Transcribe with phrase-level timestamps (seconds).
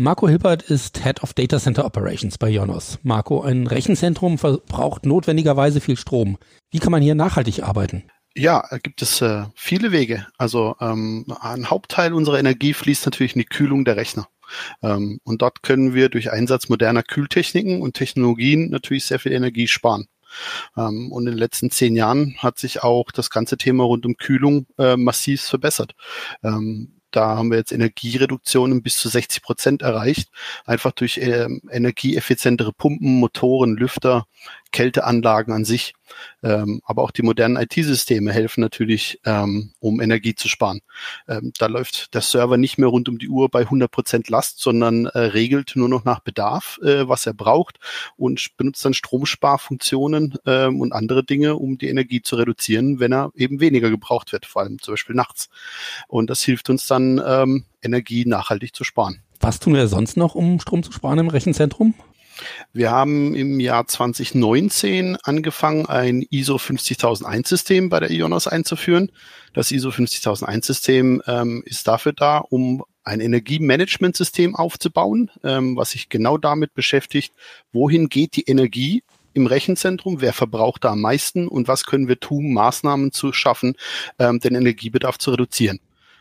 [0.00, 2.98] Marco Hilbert ist Head of Data Center Operations bei Jonos.
[3.02, 6.38] Marco, ein Rechenzentrum verbraucht notwendigerweise viel Strom.
[6.70, 8.04] Wie kann man hier nachhaltig arbeiten?
[8.34, 10.26] Ja, gibt es äh, viele Wege.
[10.38, 14.26] Also ähm, ein Hauptteil unserer Energie fließt natürlich in die Kühlung der Rechner.
[14.82, 19.68] Ähm, und dort können wir durch Einsatz moderner Kühltechniken und Technologien natürlich sehr viel Energie
[19.68, 20.06] sparen.
[20.78, 24.16] Ähm, und in den letzten zehn Jahren hat sich auch das ganze Thema rund um
[24.16, 25.94] Kühlung äh, massiv verbessert.
[26.42, 30.30] Ähm, da haben wir jetzt Energiereduktionen bis zu 60 Prozent erreicht,
[30.64, 34.26] einfach durch äh, energieeffizientere Pumpen, Motoren, Lüfter,
[34.70, 35.94] Kälteanlagen an sich.
[36.42, 40.80] Ähm, aber auch die modernen IT-Systeme helfen natürlich, ähm, um Energie zu sparen.
[41.28, 44.60] Ähm, da läuft der Server nicht mehr rund um die Uhr bei 100 Prozent Last,
[44.60, 47.78] sondern äh, regelt nur noch nach Bedarf, äh, was er braucht
[48.16, 53.30] und benutzt dann Stromsparfunktionen ähm, und andere Dinge, um die Energie zu reduzieren, wenn er
[53.34, 55.48] eben weniger gebraucht wird, vor allem zum Beispiel nachts.
[56.08, 59.22] Und das hilft uns dann, ähm, Energie nachhaltig zu sparen.
[59.40, 61.94] Was tun wir sonst noch, um Strom zu sparen im Rechenzentrum?
[62.72, 69.10] Wir haben im Jahr 2019 angefangen, ein ISO 50001 System bei der IONOS einzuführen.
[69.54, 76.08] Das ISO 50001 System ähm, ist dafür da, um ein Energiemanagementsystem aufzubauen, ähm, was sich
[76.08, 77.32] genau damit beschäftigt,
[77.72, 79.02] wohin geht die Energie
[79.32, 83.74] im Rechenzentrum, wer verbraucht da am meisten und was können wir tun, Maßnahmen zu schaffen,
[84.18, 85.80] ähm, den Energiebedarf zu reduzieren.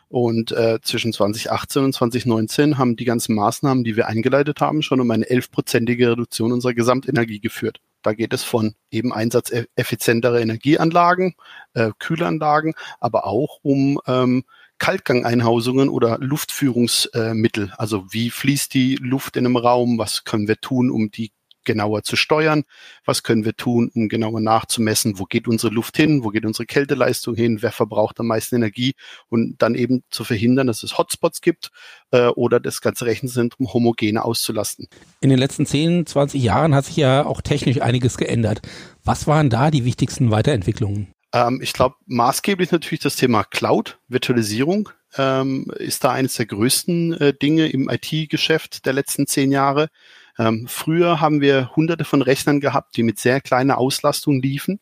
[0.09, 4.99] Und äh, zwischen 2018 und 2019 haben die ganzen Maßnahmen, die wir eingeleitet haben, schon
[4.99, 7.79] um eine elfprozentige Reduktion unserer Gesamtenergie geführt.
[8.01, 11.35] Da geht es von eben einsatzeffizientere Energieanlagen,
[11.73, 14.43] äh, Kühlanlagen, aber auch um ähm,
[14.79, 17.73] Kaltgangeinhausungen oder Luftführungsmittel.
[17.77, 19.99] Also wie fließt die Luft in einem Raum?
[19.99, 21.31] Was können wir tun, um die
[21.63, 22.63] genauer zu steuern?
[23.05, 26.65] Was können wir tun, um genauer nachzumessen, wo geht unsere Luft hin, wo geht unsere
[26.65, 28.93] Kälteleistung hin, wer verbraucht am meisten Energie
[29.29, 31.71] und dann eben zu verhindern, dass es Hotspots gibt
[32.11, 34.87] äh, oder das ganze Rechenzentrum homogene auszulasten.
[35.21, 38.61] In den letzten 10, 20 Jahren hat sich ja auch technisch einiges geändert.
[39.03, 41.13] Was waren da die wichtigsten Weiterentwicklungen?
[41.33, 47.13] Ähm, ich glaube, maßgeblich natürlich das Thema Cloud, Virtualisierung ähm, ist da eines der größten
[47.13, 49.89] äh, Dinge im IT-Geschäft der letzten zehn Jahre.
[50.39, 54.79] Ähm, früher haben wir hunderte von Rechnern gehabt, die mit sehr kleiner Auslastung liefen.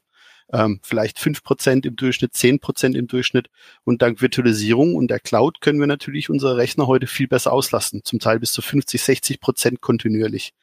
[0.53, 3.50] Ähm, vielleicht fünf Prozent im Durchschnitt, zehn Prozent im Durchschnitt.
[3.84, 8.03] Und dank Virtualisierung und der Cloud können wir natürlich unsere Rechner heute viel besser auslasten,
[8.06, 10.53] zum Teil bis zu 50, 60 Prozent kontinuierlich.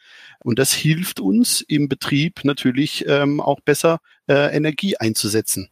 [0.42, 5.70] Und das hilft uns im Betrieb natürlich ähm, auch besser äh, Energie einzusetzen.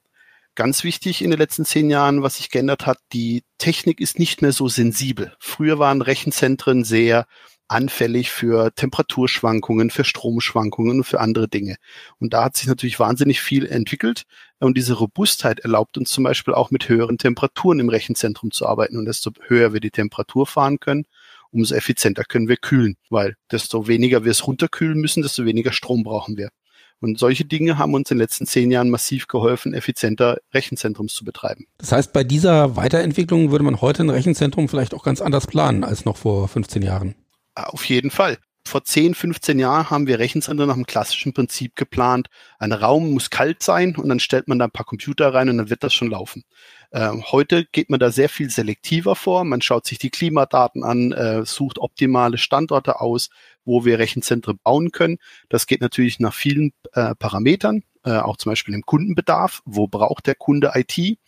[0.55, 4.43] Ganz wichtig in den letzten zehn Jahren, was sich geändert hat, die Technik ist nicht
[4.43, 5.33] mehr so sensibel.
[5.39, 7.27] Früher waren Rechenzentren sehr
[7.73, 11.77] anfällig für Temperaturschwankungen, für Stromschwankungen und für andere Dinge.
[12.19, 14.23] Und da hat sich natürlich wahnsinnig viel entwickelt.
[14.61, 18.97] Und diese Robustheit erlaubt uns zum Beispiel auch mit höheren Temperaturen im Rechenzentrum zu arbeiten.
[18.97, 21.05] Und desto höher wir die Temperatur fahren können,
[21.51, 26.03] umso effizienter können wir kühlen, weil desto weniger wir es runterkühlen müssen, desto weniger Strom
[26.03, 26.51] brauchen wir.
[27.01, 31.25] Und solche Dinge haben uns in den letzten zehn Jahren massiv geholfen, effizienter Rechenzentrums zu
[31.25, 31.67] betreiben.
[31.79, 35.83] Das heißt, bei dieser Weiterentwicklung würde man heute ein Rechenzentrum vielleicht auch ganz anders planen
[35.83, 37.17] als noch vor 15 Jahren.
[37.55, 38.39] Auf jeden Fall.
[38.65, 42.29] Vor 10, 15 Jahren haben wir Rechenzentren nach dem klassischen Prinzip geplant.
[42.59, 45.59] Ein Raum muss kalt sein und dann stellt man da ein paar Computer rein und
[45.59, 46.45] dann wird das schon laufen.
[46.93, 49.45] Ähm, heute geht man da sehr viel selektiver vor.
[49.45, 53.31] Man schaut sich die Klimadaten an, äh, sucht optimale Standorte aus,
[53.65, 55.19] wo wir Rechenzentren bauen können.
[55.49, 59.63] Das geht natürlich nach vielen äh, Parametern, äh, auch zum Beispiel im Kundenbedarf.
[59.65, 61.19] Wo braucht der Kunde IT?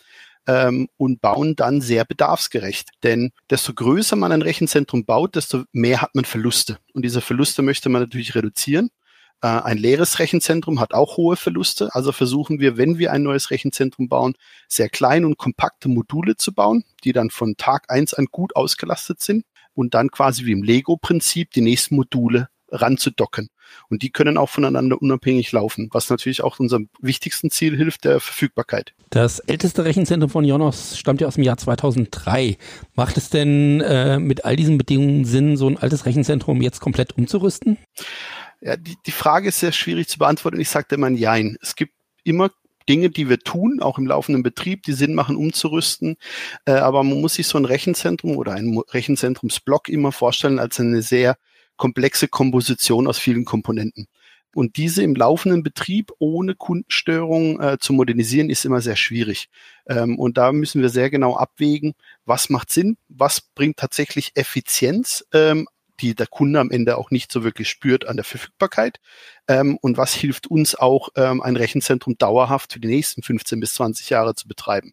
[0.46, 2.90] Ähm, und bauen dann sehr bedarfsgerecht.
[3.02, 6.78] Denn desto größer man ein Rechenzentrum baut, desto mehr hat man Verluste.
[6.92, 8.90] Und diese Verluste möchte man natürlich reduzieren.
[9.42, 11.94] Äh, ein leeres Rechenzentrum hat auch hohe Verluste.
[11.94, 14.34] Also versuchen wir, wenn wir ein neues Rechenzentrum bauen,
[14.68, 19.22] sehr klein und kompakte Module zu bauen, die dann von Tag eins an gut ausgelastet
[19.22, 19.44] sind
[19.74, 23.48] und dann quasi wie im Lego-Prinzip die nächsten Module ranzudocken.
[23.88, 28.20] Und die können auch voneinander unabhängig laufen, was natürlich auch unserem wichtigsten Ziel hilft, der
[28.20, 28.92] Verfügbarkeit.
[29.10, 32.56] Das älteste Rechenzentrum von Jonos stammt ja aus dem Jahr 2003.
[32.94, 37.16] Macht es denn äh, mit all diesen Bedingungen Sinn, so ein altes Rechenzentrum jetzt komplett
[37.16, 37.78] umzurüsten?
[38.60, 40.60] Ja, die, die Frage ist sehr schwierig zu beantworten.
[40.60, 41.56] Ich sagte immer ein Jein.
[41.60, 41.92] Es gibt
[42.24, 42.50] immer
[42.88, 46.16] Dinge, die wir tun, auch im laufenden Betrieb, die Sinn machen, umzurüsten.
[46.64, 51.02] Äh, aber man muss sich so ein Rechenzentrum oder ein Rechenzentrumsblock immer vorstellen als eine
[51.02, 51.36] sehr
[51.76, 54.06] komplexe Komposition aus vielen Komponenten.
[54.54, 59.48] Und diese im laufenden Betrieb ohne Kundenstörung äh, zu modernisieren, ist immer sehr schwierig.
[59.86, 61.94] Ähm, und da müssen wir sehr genau abwägen,
[62.24, 65.66] was macht Sinn, was bringt tatsächlich Effizienz, ähm,
[66.00, 69.00] die der Kunde am Ende auch nicht so wirklich spürt an der Verfügbarkeit.
[69.48, 73.74] Ähm, und was hilft uns auch, ähm, ein Rechenzentrum dauerhaft für die nächsten 15 bis
[73.74, 74.92] 20 Jahre zu betreiben.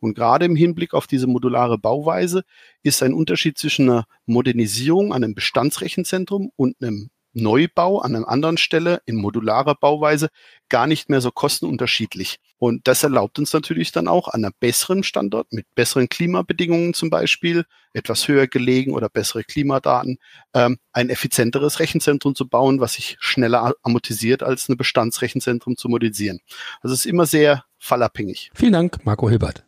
[0.00, 2.42] Und gerade im Hinblick auf diese modulare Bauweise
[2.82, 8.56] ist ein Unterschied zwischen einer Modernisierung an einem Bestandsrechenzentrum und einem Neubau an einer anderen
[8.58, 10.28] Stelle in modularer Bauweise
[10.68, 12.38] gar nicht mehr so kostenunterschiedlich.
[12.58, 17.10] Und das erlaubt uns natürlich dann auch an einem besseren Standort mit besseren Klimabedingungen zum
[17.10, 20.18] Beispiel, etwas höher gelegen oder bessere Klimadaten,
[20.54, 26.40] ähm, ein effizienteres Rechenzentrum zu bauen, was sich schneller amortisiert als ein Bestandsrechenzentrum zu modernisieren.
[26.80, 28.50] Also es ist immer sehr fallabhängig.
[28.54, 29.64] Vielen Dank, Marco Hilbert.